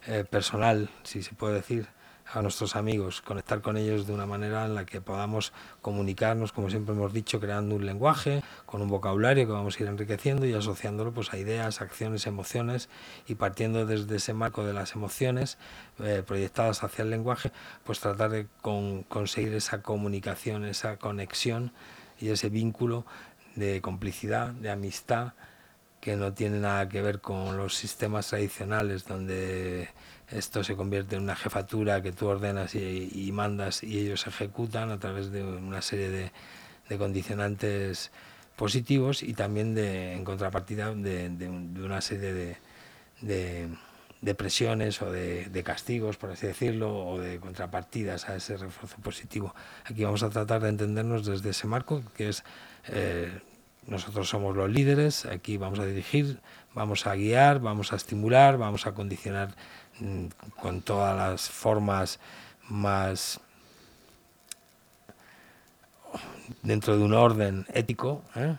eh, 0.08 0.26
personal, 0.30 0.90
si 1.04 1.24
se 1.24 1.34
puede 1.36 1.56
decir, 1.56 1.88
a 2.34 2.42
nuestros 2.42 2.76
amigos, 2.76 3.22
conectar 3.22 3.62
con 3.62 3.78
ellos 3.78 4.06
de 4.06 4.14
una 4.14 4.26
manera 4.26 4.66
en 4.66 4.76
la 4.76 4.86
que 4.86 5.02
podamos 5.02 5.52
comunicarnos, 5.82 6.52
como 6.52 6.70
siempre 6.70 6.94
hemos 6.94 7.12
dicho, 7.12 7.40
creando 7.40 7.76
un 7.76 7.86
lenguaje, 7.86 8.44
con 8.66 8.82
un 8.82 8.88
vocabulario 8.88 9.48
que 9.48 9.52
vamos 9.52 9.80
a 9.80 9.84
ir 9.84 9.90
enriqueciendo 9.90 10.46
y 10.46 10.54
asociándolo 10.54 11.12
pues, 11.12 11.34
a 11.34 11.38
ideas, 11.38 11.82
acciones, 11.82 12.28
emociones 12.28 12.90
y 13.28 13.36
partiendo 13.36 13.86
desde 13.86 14.18
ese 14.18 14.34
marco 14.34 14.64
de 14.64 14.74
las 14.74 14.94
emociones 14.94 15.58
eh, 16.00 16.24
proyectadas 16.26 16.84
hacia 16.84 17.04
el 17.04 17.10
lenguaje, 17.10 17.52
pues 17.84 18.00
tratar 18.00 18.30
de 18.30 18.48
con, 18.62 19.04
conseguir 19.04 19.54
esa 19.54 19.82
comunicación, 19.82 20.66
esa 20.66 20.98
conexión 20.98 21.72
y 22.20 22.30
ese 22.30 22.50
vínculo 22.50 23.06
de 23.56 23.82
complicidad, 23.82 24.50
de 24.50 24.70
amistad, 24.70 25.34
que 26.00 26.16
no 26.16 26.34
tiene 26.34 26.60
nada 26.60 26.88
que 26.88 27.02
ver 27.02 27.20
con 27.20 27.58
los 27.58 27.76
sistemas 27.76 28.28
tradicionales 28.30 29.06
donde 29.06 29.90
esto 30.32 30.64
se 30.64 30.76
convierte 30.76 31.16
en 31.16 31.24
una 31.24 31.36
jefatura 31.36 32.02
que 32.02 32.12
tú 32.12 32.28
ordenas 32.28 32.76
y, 32.76 33.32
mandas 33.34 33.84
y 33.84 34.00
ellos 34.00 34.28
ejecutan 34.28 34.92
a 34.92 35.00
través 35.00 35.32
de 35.32 35.44
una 35.44 35.82
serie 35.82 36.10
de, 36.10 36.98
condicionantes 36.98 38.12
positivos 38.56 39.22
y 39.22 39.34
también 39.34 39.76
de, 39.76 40.14
en 40.14 40.24
contrapartida 40.24 40.94
de, 40.94 41.50
una 41.84 42.02
serie 42.02 42.58
de, 43.22 44.36
presiones 44.36 45.02
o 45.02 45.12
de, 45.12 45.64
castigos, 45.64 46.18
por 46.18 46.32
así 46.32 46.48
decirlo, 46.48 47.08
o 47.08 47.20
de 47.20 47.40
contrapartidas 47.40 48.30
a 48.30 48.36
ese 48.36 48.58
refuerzo 48.58 48.98
positivo. 49.02 49.56
Aquí 49.86 50.04
vamos 50.04 50.24
a 50.24 50.30
tratar 50.30 50.62
de 50.62 50.70
entendernos 50.70 51.26
desde 51.26 51.52
ese 51.52 51.68
marco, 51.68 52.04
que 52.16 52.30
es 52.30 52.44
eh, 52.88 53.32
nosotros 53.88 54.30
somos 54.30 54.56
los 54.56 54.70
líderes, 54.70 55.26
aquí 55.26 55.58
vamos 55.58 55.80
a 55.80 55.86
dirigir, 55.86 56.40
vamos 56.74 57.08
a 57.08 57.16
guiar, 57.16 57.60
vamos 57.60 57.94
a 57.94 57.96
estimular, 57.96 58.58
vamos 58.58 58.86
a 58.86 58.94
condicionar 58.94 59.56
mm, 60.00 60.26
con 60.62 60.82
todas 60.82 61.16
las 61.16 61.50
formas 61.50 62.20
más 62.68 63.42
dentro 66.62 66.98
de 66.98 67.04
un 67.04 67.14
orden 67.14 67.66
ético. 67.74 68.24
¿eh? 68.36 68.56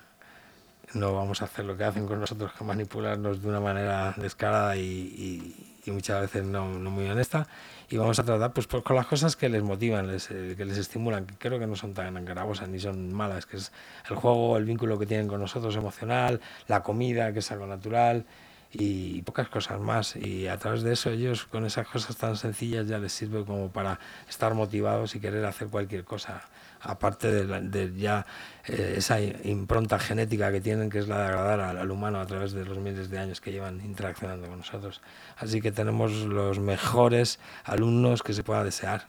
No 0.95 1.15
vamos 1.15 1.43
a 1.43 1.45
hacer 1.45 1.65
lo 1.65 1.77
que 1.77 1.85
hacen 1.85 2.07
con 2.07 2.21
nosotros, 2.21 2.53
que 2.53 2.65
manipularnos 2.65 3.43
de 3.43 3.49
una 3.49 3.61
manera 3.61 4.15
descarada 4.17 4.77
y, 4.77 5.70
muchas 5.91 6.21
veces 6.23 6.45
no, 6.45 6.67
muy 6.67 7.09
honesta 7.09 7.47
y 7.89 7.97
vamos 7.97 8.19
a 8.19 8.25
tratar 8.25 8.53
pues, 8.53 8.67
pues, 8.67 8.83
con 8.83 8.97
las 8.97 9.07
cosas 9.07 9.37
que 9.37 9.49
les 9.49 9.63
motivan, 9.63 10.11
eh, 10.11 10.55
que 10.57 10.65
les 10.65 10.79
estimulan, 10.79 11.27
que 11.27 11.35
creo 11.37 11.59
que 11.59 11.67
no 11.67 11.77
son 11.77 11.95
tan 11.95 12.25
gravosas 12.25 12.69
ni 12.69 12.79
son 12.79 13.13
malas, 13.13 13.47
que 13.47 13.57
es 13.57 13.73
el 14.09 14.17
juego, 14.17 14.57
el 14.57 14.65
vínculo 14.65 14.99
que 14.99 15.07
tienen 15.07 15.29
con 15.29 15.41
nosotros 15.41 15.75
emocional, 15.77 16.41
la 16.69 16.83
comida, 16.83 17.33
que 17.33 17.41
es 17.41 17.51
algo 17.53 17.67
natural 17.67 18.25
y 18.73 19.23
pocas 19.23 19.49
cosas 19.49 19.81
más. 19.81 20.17
Y 20.17 20.49
a 20.49 20.57
través 20.59 20.83
de 20.83 20.93
eso 20.93 21.11
ellos 21.11 21.45
con 21.45 21.65
esas 21.67 21.89
cosas 21.89 22.17
tan 22.17 22.37
sencillas 22.37 22.87
ya 22.87 22.99
les 22.99 23.13
sirve 23.13 23.45
como 23.45 23.71
para 23.71 23.99
estar 24.29 24.55
motivados 24.55 25.15
y 25.15 25.21
querer 25.21 25.45
hacer 25.45 25.69
cualquier 25.69 26.05
cosa 26.05 26.43
aparte 26.81 27.31
de, 27.45 27.95
ya 27.97 28.27
eh, 28.67 28.95
esa 28.97 29.21
impronta 29.21 29.99
genética 29.99 30.51
que 30.51 30.61
tienen, 30.61 30.91
que 30.91 30.99
es 30.99 31.09
la 31.09 31.19
de 31.19 31.25
agradar 31.27 31.61
al, 31.61 31.91
humano 31.91 32.21
a 32.21 32.27
través 32.27 32.53
de 32.53 32.65
los 32.65 32.79
miles 32.79 33.11
de 33.11 33.19
años 33.19 33.41
que 33.41 33.53
llevan 33.53 33.81
interaccionando 33.85 34.49
con 34.49 34.59
nosotros. 34.59 35.01
Así 35.37 35.61
que 35.61 35.73
tenemos 35.73 36.13
los 36.13 36.59
mejores 36.59 37.39
alumnos 37.65 38.23
que 38.23 38.33
se 38.33 38.43
pueda 38.43 38.65
desear, 38.65 39.09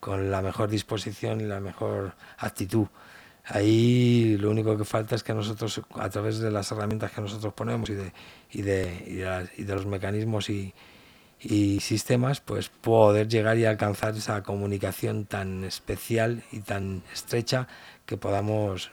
con 0.00 0.30
la 0.30 0.42
mejor 0.42 0.68
disposición 0.68 1.40
y 1.40 1.44
la 1.44 1.60
mejor 1.60 2.14
actitud. 2.38 2.86
Ahí 3.48 4.36
lo 4.38 4.50
único 4.50 4.76
que 4.76 4.84
falta 4.84 5.14
es 5.14 5.22
que 5.22 5.32
nosotros, 5.32 5.80
a 5.94 6.08
través 6.10 6.38
de 6.40 6.50
las 6.50 6.70
herramientas 6.72 7.12
que 7.12 7.20
nosotros 7.20 7.54
ponemos 7.54 7.88
y 7.90 7.94
de, 7.94 8.12
y 8.50 8.62
de, 8.62 9.48
y 9.56 9.62
de 9.62 9.74
los 9.74 9.86
mecanismos 9.86 10.50
y, 10.50 10.74
y 11.40 11.78
sistemas, 11.80 12.40
pues 12.40 12.68
poder 12.68 13.28
llegar 13.28 13.56
y 13.56 13.64
alcanzar 13.64 14.16
esa 14.16 14.42
comunicación 14.42 15.26
tan 15.26 15.62
especial 15.64 16.42
y 16.50 16.60
tan 16.60 17.02
estrecha 17.12 17.68
que 18.04 18.16
podamos 18.16 18.90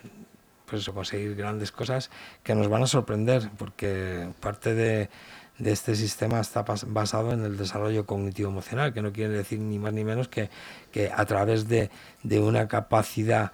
pues 0.65 0.87
conseguir 0.89 1.35
grandes 1.35 1.71
cosas 1.71 2.09
que 2.43 2.53
nos 2.53 2.67
van 2.69 2.83
a 2.83 2.87
sorprender, 2.87 3.49
porque 3.57 4.29
parte 4.39 4.75
de, 4.75 5.09
de 5.57 5.71
este 5.71 5.95
sistema 5.95 6.39
está 6.39 6.63
basado 6.87 7.31
en 7.31 7.43
el 7.43 7.57
desarrollo 7.57 8.05
cognitivo 8.05 8.49
emocional, 8.49 8.93
que 8.93 9.01
no 9.01 9.13
quiere 9.13 9.33
decir 9.33 9.59
ni 9.59 9.79
más 9.79 9.93
ni 9.93 10.03
menos 10.03 10.27
que, 10.27 10.49
que 10.91 11.11
a 11.11 11.25
través 11.25 11.67
de, 11.67 11.89
de 12.23 12.39
una 12.39 12.67
capacidad 12.67 13.51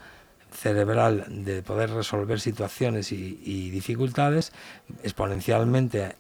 cerebral 0.51 1.25
de 1.29 1.61
poder 1.61 1.91
resolver 1.91 2.39
situaciones 2.39 3.11
y, 3.11 3.69
dificultades 3.69 4.51
exponencialmente 5.03 6.15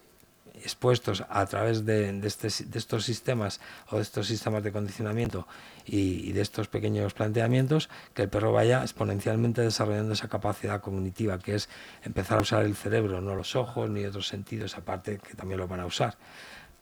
expuestos 0.63 1.23
a 1.29 1.45
través 1.45 1.85
de, 1.85 2.19
este, 2.23 2.49
de, 2.65 2.77
estos 2.77 3.05
sistemas 3.05 3.59
o 3.89 3.95
de 3.95 4.01
estos 4.01 4.27
sistemas 4.27 4.63
de 4.63 4.71
condicionamiento 4.71 5.47
y, 5.85 6.31
de 6.31 6.41
estos 6.41 6.67
pequeños 6.67 7.13
planteamientos, 7.13 7.89
que 8.13 8.23
el 8.23 8.29
perro 8.29 8.51
vaya 8.51 8.81
exponencialmente 8.81 9.61
desarrollando 9.61 10.13
esa 10.13 10.27
capacidad 10.27 10.81
cognitiva, 10.81 11.39
que 11.39 11.55
es 11.55 11.69
empezar 12.03 12.39
a 12.39 12.41
usar 12.41 12.65
el 12.65 12.75
cerebro, 12.75 13.21
no 13.21 13.35
los 13.35 13.55
ojos 13.55 13.89
ni 13.89 14.05
otros 14.05 14.27
sentidos, 14.27 14.77
aparte 14.77 15.19
que 15.19 15.35
también 15.35 15.59
lo 15.59 15.67
van 15.67 15.79
a 15.79 15.85
usar. 15.85 16.17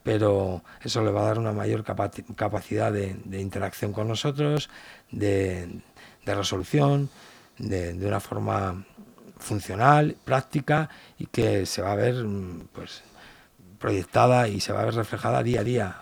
Pero 0.03 0.63
eso 0.81 1.03
le 1.03 1.11
va 1.11 1.21
a 1.21 1.25
dar 1.25 1.39
una 1.39 1.51
mayor 1.51 1.83
capacidad 1.83 2.91
de, 2.91 3.17
interacción 3.39 3.91
con 3.91 4.07
nosotros, 4.07 4.69
de, 5.11 5.81
resolución, 6.25 7.09
de, 7.57 7.93
de 7.93 8.07
una 8.07 8.19
forma 8.19 8.85
funcional, 9.39 10.15
práctica 10.23 10.89
y 11.17 11.27
que 11.27 11.65
se 11.65 11.81
va 11.81 11.91
a 11.91 11.95
ver 11.95 12.25
pues 12.73 13.03
proyectada 13.79 14.47
y 14.47 14.59
se 14.59 14.73
va 14.73 14.81
a 14.81 14.85
ver 14.85 14.95
reflejada 14.95 15.43
día 15.43 15.61
a 15.61 15.63
día. 15.63 16.01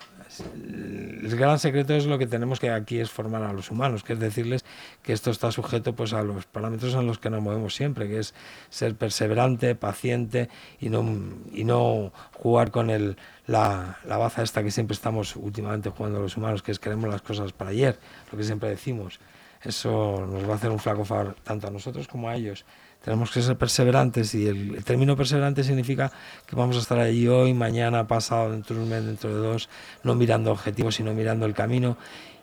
El 0.53 1.33
gran 1.37 1.59
secreto 1.59 1.93
es 1.93 2.05
lo 2.05 2.17
que 2.17 2.27
tenemos 2.27 2.59
que 2.59 2.69
aquí 2.69 2.99
es 2.99 3.09
formar 3.09 3.43
a 3.43 3.53
los 3.53 3.71
humanos, 3.71 4.03
que 4.03 4.13
es 4.13 4.19
decirles 4.19 4.65
que 5.01 5.13
esto 5.13 5.31
está 5.31 5.49
sujeto 5.51 5.95
pues 5.95 6.11
a 6.11 6.23
los 6.23 6.45
parámetros 6.45 6.93
en 6.93 7.07
los 7.07 7.19
que 7.19 7.29
nos 7.29 7.41
movemos 7.41 7.73
siempre, 7.73 8.09
que 8.09 8.19
es 8.19 8.33
ser 8.69 8.95
perseverante, 8.95 9.75
paciente 9.75 10.49
y 10.79 10.89
no, 10.89 11.05
y 11.53 11.63
no 11.63 12.11
jugar 12.33 12.71
con 12.71 12.89
el, 12.89 13.17
la, 13.47 13.99
la 14.05 14.17
baza 14.17 14.43
esta 14.43 14.61
que 14.61 14.71
siempre 14.71 14.93
estamos 14.93 15.37
últimamente 15.37 15.89
jugando 15.89 16.19
los 16.19 16.35
humanos, 16.35 16.61
que 16.61 16.71
es 16.73 16.79
queremos 16.79 17.09
las 17.09 17.21
cosas 17.21 17.53
para 17.53 17.71
ayer, 17.71 17.97
lo 18.29 18.37
que 18.37 18.43
siempre 18.43 18.69
decimos. 18.69 19.19
Eso 19.61 20.25
nos 20.29 20.47
va 20.47 20.53
a 20.53 20.55
hacer 20.55 20.71
un 20.71 20.79
flaco 20.79 21.05
favor 21.05 21.35
tanto 21.43 21.67
a 21.67 21.71
nosotros 21.71 22.07
como 22.07 22.29
a 22.29 22.35
ellos. 22.35 22.65
Tenemos 23.03 23.29
que 23.31 23.41
ser 23.41 23.55
perseverantes 23.55 24.33
y 24.33 24.47
el, 24.47 24.83
término 24.83 25.15
perseverante 25.15 25.63
significa 25.63 26.11
que 26.47 26.55
vamos 26.55 26.75
a 26.75 26.79
estar 26.79 26.97
allí 26.97 27.27
hoy, 27.27 27.53
mañana, 27.53 28.07
pasado, 28.07 28.51
dentro 28.51 28.75
de 28.75 28.81
un 28.81 28.89
mes, 28.89 29.05
dentro 29.05 29.29
de 29.29 29.47
dos, 29.47 29.69
no 30.03 30.15
mirando 30.15 30.51
objetivos, 30.51 30.95
sino 30.95 31.13
mirando 31.13 31.45
el 31.45 31.53
camino 31.53 31.97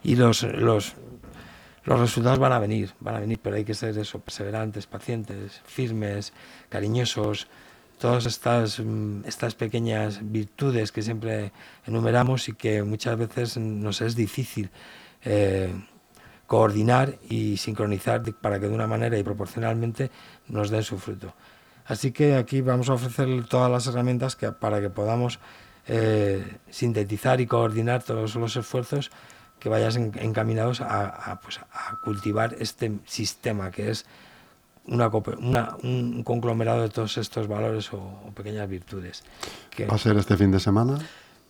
y 0.05 0.15
los, 0.15 0.45
los, 0.45 0.95
los 1.85 2.01
resultados 2.01 2.39
van 2.39 2.53
a 2.53 2.61
venir, 2.61 2.93
van 3.01 3.17
a 3.17 3.21
venir, 3.21 3.41
pero 3.43 3.57
hay 3.57 3.65
que 3.65 3.75
ser 3.75 3.99
eso, 3.99 4.21
perseverantes, 4.21 4.87
pacientes, 4.87 5.61
firmes, 5.65 6.33
cariñosos, 6.69 7.49
todas 7.99 8.27
estas, 8.27 8.79
mm, 8.79 9.25
estas 9.27 9.55
pequeñas 9.55 10.21
virtudes 10.23 10.93
que 10.93 11.03
siempre 11.03 11.53
enumeramos 11.87 12.49
y 12.49 12.53
que 12.53 12.83
muchas 12.83 13.17
veces 13.19 13.57
nos 13.57 14.01
es 14.01 14.15
difícil. 14.15 14.71
Eh, 15.25 15.73
coordinar 16.53 17.17
y 17.31 17.57
sincronizar 17.57 18.23
para 18.35 18.61
que 18.61 18.69
de 18.69 18.75
una 18.75 18.87
manera 18.87 19.17
y 19.17 19.23
proporcionalmente 19.23 20.11
nos 20.49 20.69
den 20.69 20.83
su 20.83 20.99
fruto. 20.99 21.33
Así 21.87 22.13
que 22.13 22.35
aquí 22.35 22.61
vamos 22.61 22.91
a 22.91 22.93
ofrecer 22.93 23.27
todas 23.49 23.71
las 23.71 23.87
herramientas 23.87 24.37
que, 24.37 24.53
para 24.53 24.79
que 24.83 24.91
podamos 24.91 25.39
eh, 25.87 26.45
sintetizar 26.69 27.41
y 27.41 27.47
coordinar 27.47 28.03
todos 28.03 28.35
los 28.35 28.55
esfuerzos 28.55 29.11
que 29.59 29.71
vayan 29.71 30.13
encaminados 30.21 30.83
a, 30.83 31.41
pues, 31.43 31.59
a, 31.59 31.97
cultivar 32.05 32.55
este 32.59 32.99
sistema 33.07 33.71
que 33.71 33.89
es 33.89 34.05
una, 34.85 35.09
un 35.83 36.23
conglomerado 36.23 36.83
de 36.83 36.91
todos 36.91 37.17
estos 37.17 37.49
valores 37.49 37.95
o, 37.95 37.97
o 37.97 38.31
pequeñas 38.35 38.69
virtudes. 38.69 39.25
Que, 39.71 39.87
¿Va 39.87 39.95
a 39.95 39.99
ser 39.99 40.19
este 40.19 40.37
fin 40.37 40.51
de 40.51 40.61
semana? 40.61 40.99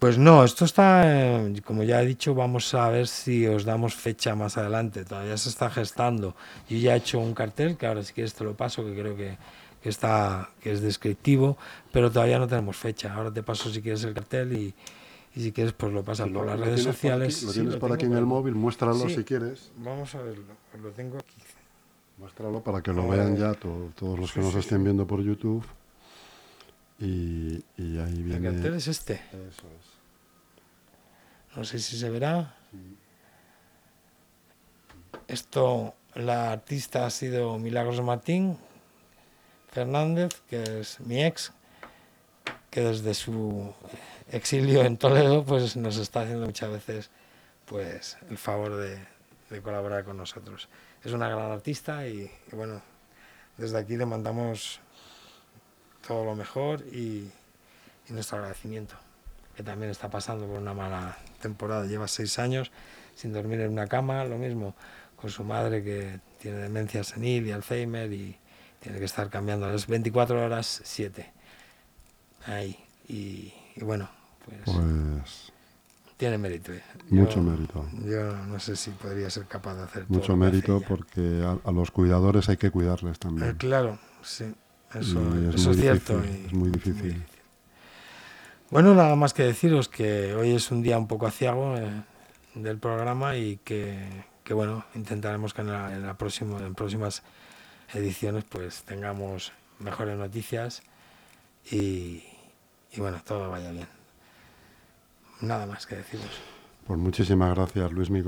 Pues 0.03 0.19
no, 0.19 0.43
esto 0.43 0.65
está, 0.65 1.05
eh, 1.07 1.62
como 1.65 1.85
ya 1.85 2.03
he 2.03 2.07
dicho, 2.07 2.35
vamos 2.35 2.75
a 2.75 2.88
ver 2.88 3.07
si 3.07 3.47
os 3.47 3.65
damos 3.65 3.95
fecha 3.95 4.35
más 4.35 4.59
adelante. 4.59 5.05
Todavía 5.05 5.37
se 5.37 5.49
está 5.49 5.71
gestando. 5.71 6.35
Yo 6.69 6.77
ya 6.77 6.95
he 6.95 6.97
hecho 6.97 7.21
un 7.21 7.35
cartel, 7.35 7.77
que 7.77 7.87
ahora 7.87 8.03
si 8.03 8.12
quieres 8.12 8.35
te 8.35 8.43
lo 8.43 8.57
paso, 8.57 8.85
que 8.85 8.97
creo 8.97 9.17
que, 9.17 9.38
está, 9.85 10.51
que 10.61 10.73
es 10.73 10.81
descriptivo, 10.81 11.57
pero 11.93 12.11
todavía 12.11 12.41
no 12.41 12.49
tenemos 12.49 12.77
fecha. 12.77 13.15
Ahora 13.15 13.33
te 13.33 13.45
paso 13.45 13.71
si 13.71 13.81
quieres 13.81 14.03
el 14.03 14.12
cartel 14.12 14.53
y, 14.55 14.75
si 15.41 15.53
quieres 15.53 15.73
pues 15.73 15.93
lo 15.93 16.03
pasas 16.03 16.29
por 16.31 16.47
las 16.47 16.59
redes 16.59 16.83
sociales. 16.83 17.41
lo 17.45 17.53
tienes 17.53 17.77
por 17.77 17.93
aquí 17.93 18.07
en 18.07 18.15
el 18.15 18.27
móvil, 18.27 18.57
muéstralo 18.57 19.09
si 19.09 19.23
quieres. 19.23 19.71
Vamos 19.77 20.12
a 20.17 20.23
verlo, 20.23 20.53
lo 20.83 20.91
tengo 20.91 21.19
aquí. 21.19 21.37
Muéstralo 22.19 22.61
para 22.61 22.83
que 22.83 22.93
lo 22.93 23.07
vean 23.07 23.37
ya 23.37 23.55
todos 23.55 24.19
los 24.19 24.33
que 24.33 24.41
nos 24.41 24.57
estén 24.57 24.83
viendo 24.83 25.07
por 25.07 25.23
YouTube. 25.23 25.65
Y, 26.99 27.62
y 27.77 27.99
ahí 27.99 28.21
viene... 28.21 28.49
El 28.49 28.55
cartel 28.55 28.75
es 28.75 28.88
este. 28.88 29.15
Eso 29.15 29.69
es. 29.81 29.91
No 31.55 31.65
sé 31.65 31.79
si 31.79 31.99
se 31.99 32.09
verá. 32.09 32.55
Esto, 35.29 35.95
la 36.15 36.53
artista 36.53 37.07
ha 37.07 37.11
sido 37.11 37.59
Milagros 37.59 38.01
Martín 38.01 38.59
Fernández, 39.71 40.41
que 40.49 40.81
es 40.81 41.01
mi 41.01 41.23
ex, 41.23 41.53
que 42.71 42.81
desde 42.81 43.15
su 43.15 43.73
exilio 44.31 44.83
en 44.83 44.97
Toledo 44.97 45.45
pues 45.45 45.77
nos 45.77 45.99
está 45.99 46.23
haciendo 46.23 46.47
muchas 46.47 46.71
veces 46.71 47.11
pues 47.67 48.17
el 48.31 48.38
favor 48.38 48.77
de, 48.77 49.62
colaborar 49.62 50.05
con 50.05 50.17
nosotros. 50.17 50.69
Es 51.05 51.12
una 51.12 51.29
gran 51.29 51.51
artista 51.51 52.07
y, 52.07 52.31
bueno, 52.53 52.81
desde 53.59 53.79
aquí 53.79 53.97
le 53.97 54.07
mandamos 54.07 54.81
todo 56.07 56.25
lo 56.25 56.35
mejor 56.35 56.81
y 56.81 57.31
nuestro 58.09 58.38
agradecimiento 58.38 58.95
que 59.57 59.62
también 59.62 59.91
está 59.91 60.09
pasando 60.11 60.47
por 60.47 60.59
una 60.59 60.75
mala 60.75 61.17
temporada, 61.42 61.85
lleva 61.85 62.09
seis 62.09 62.38
años 62.38 62.72
sin 63.14 63.35
dormir 63.35 63.61
en 63.61 63.72
una 63.72 63.87
cama, 63.87 64.24
lo 64.24 64.38
mismo 64.38 64.74
con 65.22 65.31
su 65.31 65.44
madre 65.44 65.85
que 65.85 66.18
tiene 66.40 66.59
demencia 66.59 67.05
senil 67.05 67.46
y 67.46 67.52
Alzheimer 67.52 68.12
y 68.12 68.37
tiene 68.81 68.98
que 68.98 69.05
estar 69.05 69.31
cambiando 69.31 69.70
las 69.70 69.87
24 69.87 70.44
horas 70.44 70.81
7. 70.83 71.33
Ahí. 72.46 72.76
Y, 73.09 73.52
bueno, 73.81 74.11
pues, 74.44 74.59
pues, 74.64 75.52
tiene 76.16 76.38
mérito. 76.38 76.72
¿eh? 76.72 76.83
Mucho 77.11 77.40
mérito. 77.40 77.87
Yo 78.05 78.35
no 78.35 78.59
sé 78.59 78.74
si 78.74 78.90
podría 78.90 79.31
ser 79.31 79.46
capaz 79.46 79.76
de 79.76 79.83
hacer 79.85 80.05
Mucho 80.09 80.37
mérito 80.37 80.83
porque 80.88 81.44
a, 81.64 81.70
los 81.70 81.92
cuidadores 81.92 82.48
hay 82.48 82.57
que 82.57 82.72
cuidarles 82.72 83.20
también. 83.20 83.50
Eh, 83.50 83.55
claro, 83.57 84.00
sí. 84.22 84.52
Eso, 84.92 85.20
es, 85.70 85.76
cierto. 85.76 86.20
es 86.20 86.52
muy 86.52 86.70
difícil. 86.70 87.22
Bueno, 88.72 88.94
nada 88.94 89.16
más 89.16 89.35
que 89.35 89.42
deciros 89.42 89.90
que 89.90 90.32
hoy 90.35 90.52
es 90.52 90.70
un 90.70 90.80
día 90.82 90.96
un 90.96 91.06
poco 91.06 91.26
aciago 91.26 91.76
eh, 91.76 91.90
del 92.54 92.78
programa 92.78 93.37
y 93.37 93.58
que, 93.58 94.24
bueno, 94.48 94.87
intentaremos 94.94 95.52
que 95.52 95.61
en, 95.61 95.72
la, 95.72 95.94
en, 95.94 96.16
próximas 96.16 97.22
ediciones 97.92 98.44
pues 98.44 98.85
tengamos 98.85 99.52
mejores 99.78 100.16
noticias 100.16 100.82
y, 101.70 102.24
y 102.92 102.96
bueno, 103.00 103.20
todo 103.26 103.50
vaya 103.50 103.72
bien. 103.72 103.88
Nada 105.42 105.66
más 105.66 105.85
que 105.85 105.96
deciros. 105.96 106.40
Pues 106.87 106.98
muchísimas 106.98 107.54
gracias, 107.54 107.92
Luismi, 107.92 108.22